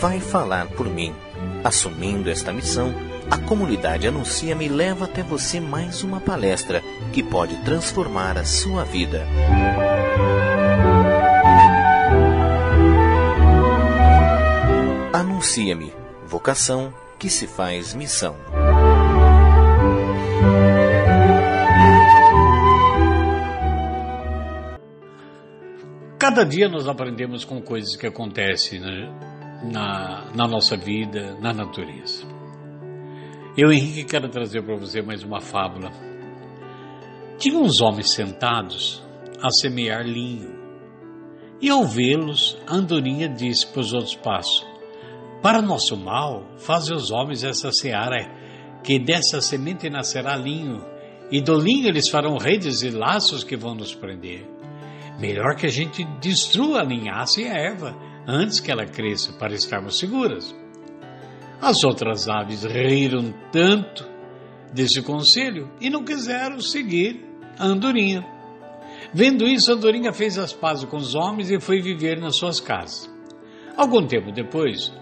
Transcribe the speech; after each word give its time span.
vai 0.00 0.18
falar 0.18 0.66
por 0.68 0.88
mim. 0.88 1.14
Assumindo 1.62 2.30
esta 2.30 2.52
missão, 2.54 2.94
a 3.30 3.36
comunidade 3.36 4.08
Anuncia-me 4.08 4.66
leva 4.66 5.04
até 5.04 5.22
você 5.22 5.60
mais 5.60 6.02
uma 6.02 6.18
palestra 6.18 6.82
que 7.12 7.22
pode 7.22 7.54
transformar 7.64 8.38
a 8.38 8.44
sua 8.44 8.82
vida. 8.82 9.26
Anuncia-me, 15.12 15.92
vocação 16.24 16.94
que 17.18 17.28
se 17.28 17.46
faz 17.46 17.92
missão. 17.92 18.36
Cada 26.18 26.44
dia 26.44 26.70
nós 26.70 26.88
aprendemos 26.88 27.44
com 27.44 27.60
coisas 27.60 27.96
que 27.96 28.06
acontecem 28.06 28.80
né, 28.80 29.39
na, 29.62 30.30
na 30.34 30.46
nossa 30.46 30.76
vida, 30.76 31.36
na 31.40 31.52
natureza. 31.52 32.24
Eu, 33.56 33.72
Henrique, 33.72 34.04
quero 34.04 34.28
trazer 34.28 34.62
para 34.62 34.76
você 34.76 35.02
mais 35.02 35.22
uma 35.22 35.40
fábula. 35.40 35.90
Tinha 37.36 37.58
uns 37.58 37.80
homens 37.80 38.10
sentados 38.10 39.02
a 39.42 39.50
semear 39.50 40.02
linho. 40.02 40.58
E 41.60 41.68
ao 41.68 41.84
vê-los, 41.84 42.56
a 42.66 42.74
andorinha 42.74 43.28
disse 43.28 43.66
para 43.66 43.80
os 43.80 43.92
outros 43.92 44.14
passos: 44.14 44.66
Para 45.42 45.60
nosso 45.60 45.96
mal, 45.96 46.46
faze 46.58 46.92
os 46.92 47.10
homens 47.10 47.44
essa 47.44 47.72
seara, 47.72 48.30
que 48.82 48.98
dessa 48.98 49.40
semente 49.40 49.90
nascerá 49.90 50.36
linho, 50.36 50.84
e 51.30 51.40
do 51.40 51.58
linho 51.58 51.88
eles 51.88 52.08
farão 52.08 52.38
redes 52.38 52.82
e 52.82 52.90
laços 52.90 53.44
que 53.44 53.56
vão 53.56 53.74
nos 53.74 53.94
prender. 53.94 54.48
Melhor 55.18 55.54
que 55.54 55.66
a 55.66 55.70
gente 55.70 56.02
destrua 56.18 56.80
a 56.80 56.84
linhaça 56.84 57.42
e 57.42 57.48
a 57.48 57.54
erva 57.54 58.09
antes 58.30 58.60
que 58.60 58.70
ela 58.70 58.86
cresça, 58.86 59.32
para 59.32 59.54
estarmos 59.54 59.98
seguras. 59.98 60.54
As 61.60 61.84
outras 61.84 62.28
aves 62.28 62.64
riram 62.64 63.34
tanto 63.52 64.08
desse 64.72 65.02
conselho 65.02 65.70
e 65.80 65.90
não 65.90 66.04
quiseram 66.04 66.60
seguir 66.60 67.24
a 67.58 67.66
andorinha. 67.66 68.24
Vendo 69.12 69.46
isso, 69.46 69.70
a 69.70 69.74
andorinha 69.74 70.12
fez 70.12 70.38
as 70.38 70.52
pazes 70.52 70.84
com 70.84 70.96
os 70.96 71.14
homens 71.14 71.50
e 71.50 71.60
foi 71.60 71.80
viver 71.80 72.20
nas 72.20 72.36
suas 72.36 72.60
casas. 72.60 73.10
Algum 73.76 74.06
tempo 74.06 74.32
depois, 74.32 74.92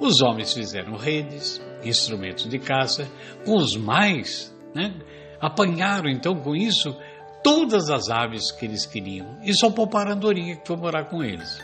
os 0.00 0.22
homens 0.22 0.52
fizeram 0.52 0.96
redes, 0.96 1.60
instrumentos 1.84 2.48
de 2.48 2.58
caça, 2.58 3.08
com 3.44 3.56
os 3.56 3.76
mais, 3.76 4.54
né? 4.74 4.94
apanharam 5.40 6.08
então 6.08 6.34
com 6.34 6.54
isso 6.56 6.96
todas 7.42 7.90
as 7.90 8.10
aves 8.10 8.50
que 8.50 8.64
eles 8.66 8.84
queriam 8.84 9.38
e 9.42 9.54
só 9.54 9.70
pouparam 9.70 10.10
a 10.10 10.14
andorinha 10.14 10.56
que 10.56 10.66
foi 10.66 10.76
morar 10.76 11.04
com 11.04 11.22
eles. 11.22 11.60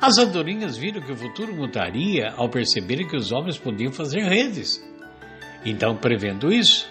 As 0.00 0.16
andorinhas 0.16 0.78
viram 0.78 1.02
que 1.02 1.12
o 1.12 1.16
futuro 1.16 1.54
mudaria 1.54 2.32
ao 2.34 2.48
perceberem 2.48 3.06
que 3.06 3.16
os 3.16 3.32
homens 3.32 3.58
podiam 3.58 3.92
fazer 3.92 4.22
redes. 4.22 4.82
Então, 5.62 5.94
prevendo 5.94 6.50
isso, 6.50 6.88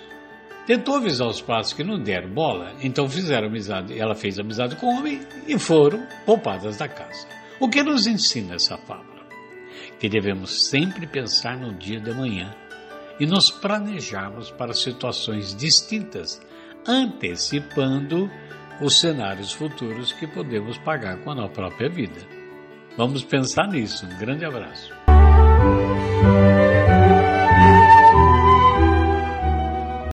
tentou 0.68 0.98
avisar 0.98 1.28
os 1.28 1.42
passos 1.42 1.74
que 1.74 1.84
não 1.84 1.98
deram 1.98 2.30
bola, 2.30 2.72
então 2.84 3.10
fizeram 3.10 3.48
amizade. 3.48 4.00
Ela 4.00 4.14
fez 4.14 4.38
amizade 4.38 4.76
com 4.76 4.86
o 4.86 4.98
homem 5.00 5.22
e 5.48 5.58
foram 5.58 6.06
poupadas 6.24 6.78
da 6.78 6.88
casa. 6.88 7.28
O 7.60 7.68
que 7.68 7.82
nos 7.82 8.06
ensina 8.06 8.54
essa 8.54 8.78
fábula? 8.78 9.26
Que 10.00 10.08
devemos 10.08 10.70
sempre 10.70 11.08
pensar 11.08 11.58
no 11.58 11.74
dia 11.74 12.00
da 12.00 12.14
manhã 12.14 12.56
e 13.20 13.26
nos 13.26 13.50
planejarmos 13.50 14.52
para 14.52 14.74
situações 14.74 15.56
distintas, 15.56 16.40
antecipando 16.88 18.30
os 18.80 19.00
cenários 19.00 19.52
futuros 19.52 20.14
que 20.14 20.28
podemos 20.28 20.78
pagar 20.78 21.18
com 21.24 21.32
a 21.32 21.36
nossa 21.36 21.54
própria 21.54 21.90
vida. 21.90 22.39
Vamos 22.98 23.24
pensar 23.24 23.68
nisso. 23.68 24.06
Um 24.06 24.18
grande 24.18 24.46
abraço. 24.46 24.94